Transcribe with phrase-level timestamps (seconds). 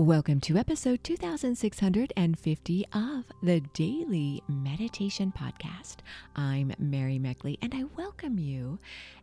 [0.00, 5.96] Welcome to episode 2650 of the Daily Meditation Podcast.
[6.34, 8.78] I'm Mary Meckley, and I welcome you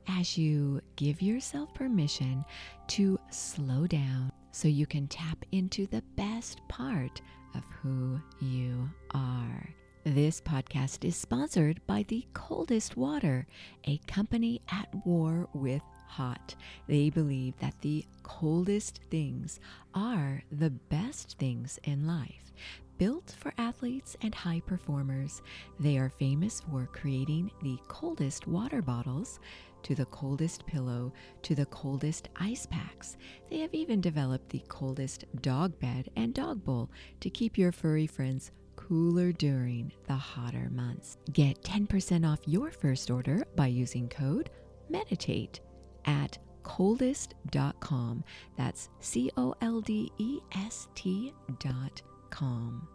[0.08, 2.46] as you give yourself permission
[2.90, 7.23] to slow down so you can tap into the best part
[7.55, 9.68] of who you are.
[10.04, 13.48] This podcast is sponsored by the Coldest Water,
[13.86, 16.55] a company at war with hot.
[16.88, 19.60] They believe that the coldest things
[19.94, 22.54] are the best things in life.
[22.98, 25.44] Built for athletes and high performers,
[25.80, 29.40] they are famous for creating the coldest water bottles,
[29.84, 33.16] to the coldest pillow, to the coldest ice packs.
[33.50, 36.89] They have even developed the coldest dog bed and dog bowl
[37.20, 41.17] to keep your furry friends cooler during the hotter months.
[41.34, 44.50] Get 10% off your first order by using code
[44.89, 45.59] MEDITATE
[46.07, 48.23] at coldest.com.
[48.57, 52.88] That's C O L D E S T.com.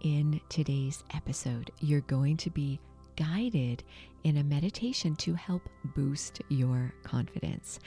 [0.00, 2.78] In today's episode, you're going to be
[3.16, 3.82] guided
[4.24, 7.78] in a meditation to help boost your confidence.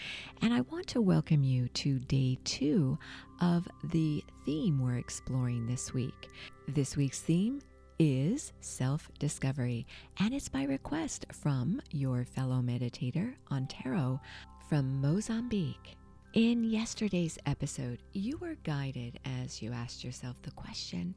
[0.42, 2.98] And I want to welcome you to day two
[3.42, 6.30] of the theme we're exploring this week.
[6.68, 7.62] This week's theme
[8.00, 9.86] is self discovery,
[10.20, 14.22] and it's by request from your fellow meditator, Antero,
[14.68, 15.96] from Mozambique.
[16.34, 21.16] In yesterday's episode, you were guided as you asked yourself the question,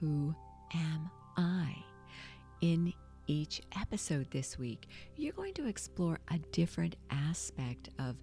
[0.00, 0.34] Who
[0.74, 1.74] am I?
[2.60, 2.92] In
[3.26, 8.16] each episode this week, you're going to explore a different aspect of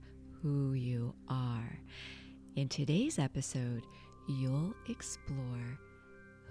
[0.44, 1.80] who you are.
[2.56, 3.84] In today's episode,
[4.30, 5.80] you'll explore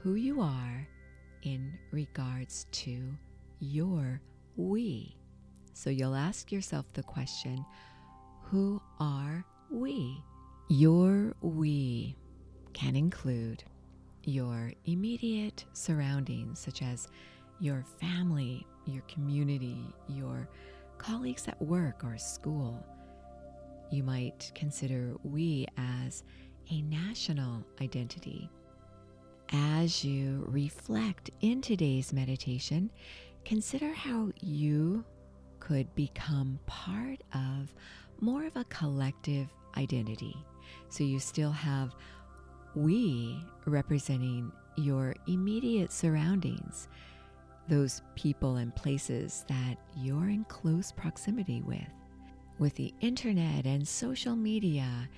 [0.02, 0.88] who you are
[1.42, 3.14] in regards to
[3.60, 4.20] your
[4.56, 5.16] we.
[5.74, 7.64] So you'll ask yourself the question,
[8.50, 10.20] who are we?
[10.68, 12.16] Your we
[12.72, 13.62] can include
[14.24, 17.06] your immediate surroundings, such as
[17.60, 19.78] your family, your community,
[20.08, 20.48] your
[20.98, 22.84] colleagues at work or school.
[23.92, 26.24] You might consider we as
[26.72, 28.50] a national identity.
[29.52, 32.90] As you reflect in today's meditation,
[33.44, 35.04] consider how you
[35.60, 37.72] could become part of
[38.20, 40.36] more of a collective identity.
[40.88, 41.94] So you still have
[42.74, 46.88] we representing your immediate surroundings,
[47.68, 51.80] those people and places that you're in close proximity with.
[52.58, 55.08] With the internet and social media,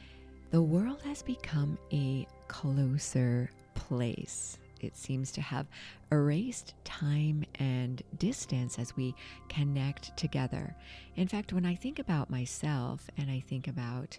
[0.51, 5.67] the world has become a closer place it seems to have
[6.11, 9.15] erased time and distance as we
[9.49, 10.75] connect together.
[11.17, 14.19] In fact, when I think about myself and I think about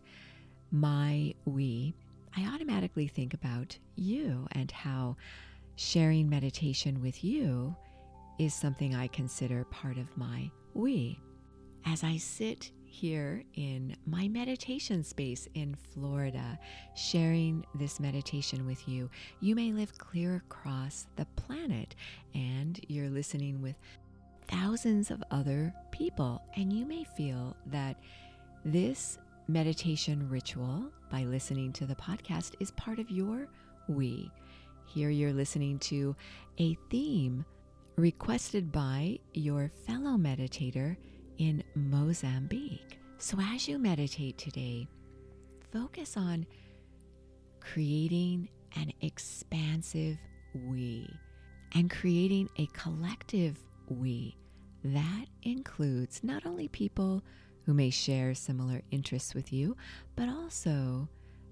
[0.72, 1.94] my we,
[2.36, 5.18] I automatically think about you and how
[5.76, 7.76] sharing meditation with you
[8.40, 11.20] is something I consider part of my we.
[11.86, 16.60] As I sit here in my meditation space in Florida,
[16.96, 19.10] sharing this meditation with you.
[19.40, 21.96] You may live clear across the planet
[22.36, 23.76] and you're listening with
[24.48, 28.00] thousands of other people, and you may feel that
[28.64, 29.18] this
[29.48, 33.48] meditation ritual by listening to the podcast is part of your
[33.88, 34.30] we.
[34.86, 36.16] Here you're listening to
[36.60, 37.44] a theme
[37.96, 40.96] requested by your fellow meditator
[41.38, 43.00] in Mozambique.
[43.18, 44.88] So, as you meditate today,
[45.72, 46.46] focus on
[47.60, 50.18] creating an expansive
[50.54, 51.10] we
[51.74, 53.58] and creating a collective
[53.88, 54.36] we
[54.84, 57.24] that includes not only people
[57.66, 59.78] who may share similar interests with you,
[60.16, 61.08] but also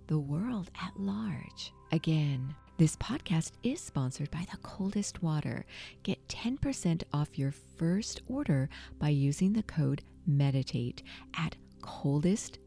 [0.08, 1.74] the world at large.
[1.94, 5.66] Again, this podcast is sponsored by the coldest water.
[6.04, 11.04] Get 10% off your first order by using the code MEDITATE
[11.38, 12.60] at coldest.com.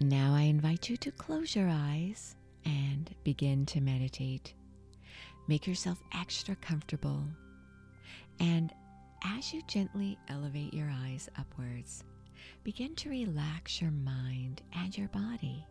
[0.00, 4.54] Now I invite you to close your eyes and begin to meditate.
[5.46, 7.22] Make yourself extra comfortable.
[8.40, 8.72] And
[9.24, 12.04] as you gently elevate your eyes upwards,
[12.62, 15.66] begin to relax your mind and your body.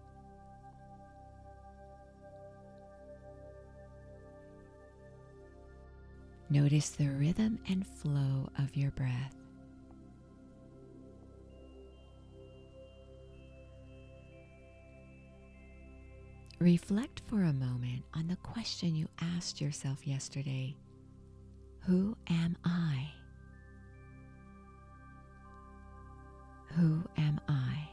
[6.49, 9.35] Notice the rhythm and flow of your breath.
[16.59, 20.75] Reflect for a moment on the question you asked yourself yesterday
[21.81, 23.09] Who am I?
[26.75, 27.92] Who am I?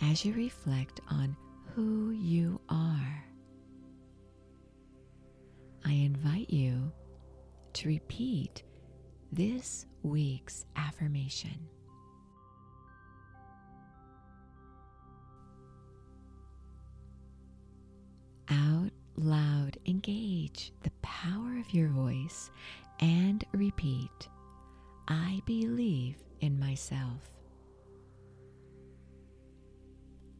[0.00, 1.36] As you reflect on
[1.74, 3.24] who you are,
[5.84, 6.92] I invite you
[7.74, 8.62] to repeat
[9.32, 11.68] this week's affirmation.
[18.50, 22.50] Out loud, engage the power of your voice
[23.00, 24.28] and repeat
[25.06, 27.37] I believe in myself.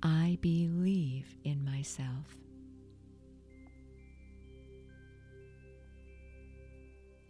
[0.03, 2.37] I believe in myself.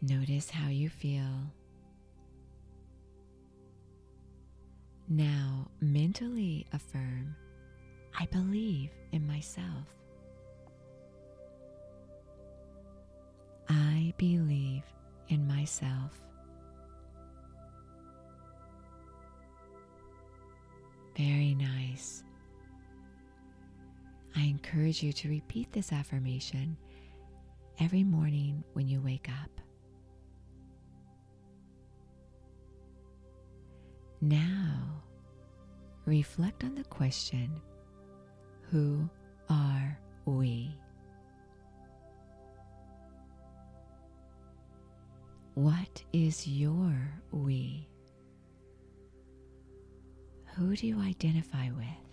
[0.02, 1.52] Notice how you feel.
[5.08, 7.34] Now mentally affirm,
[8.18, 9.86] I believe in myself.
[13.68, 14.84] I believe
[15.28, 16.12] in myself.
[21.16, 22.22] Very nice.
[24.38, 26.76] I encourage you to repeat this affirmation
[27.80, 29.50] every morning when you wake up.
[34.20, 35.02] Now,
[36.06, 37.60] reflect on the question
[38.70, 39.10] Who
[39.50, 40.72] are we?
[45.54, 46.94] What is your
[47.32, 47.88] we?
[50.54, 52.07] Who do you identify with?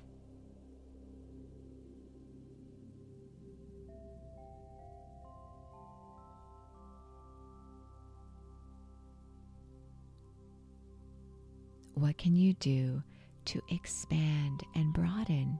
[11.95, 13.01] What can you do
[13.45, 15.57] to expand and broaden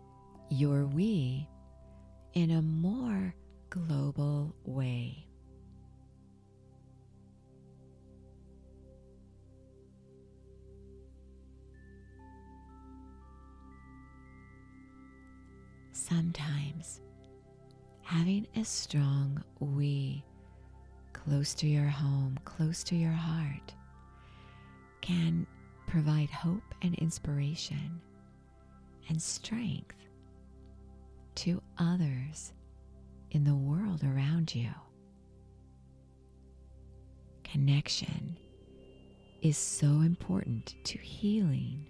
[0.50, 1.48] your we
[2.34, 3.34] in a more
[3.70, 5.26] global way?
[15.94, 17.00] Sometimes
[18.02, 20.26] having a strong we
[21.14, 23.74] close to your home, close to your heart,
[25.00, 25.48] can
[25.88, 28.02] provide hope and inspiration
[29.10, 29.96] and strength
[31.36, 32.54] to others
[33.32, 34.70] in the world around you.
[37.44, 38.38] Connection
[39.42, 41.86] is so important to healing.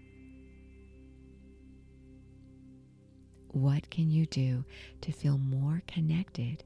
[3.49, 4.65] What can you do
[5.01, 6.63] to feel more connected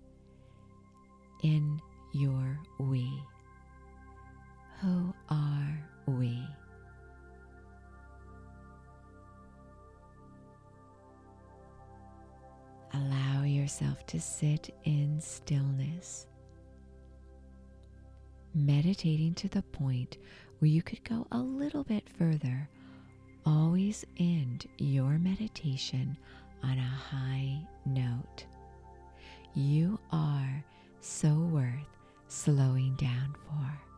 [1.44, 1.80] in
[2.14, 3.08] your we?
[4.82, 6.42] Who are we?
[13.00, 16.28] Allow yourself to sit in stillness,
[18.54, 20.18] meditating to the point
[20.60, 22.70] where you could go a little bit further.
[23.46, 26.18] Always end your meditation
[26.62, 28.46] on a high note.
[29.54, 30.64] You are
[31.00, 31.88] so worth
[32.28, 33.89] slowing down for.